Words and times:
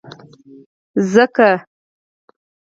ځکه، 1.11 1.49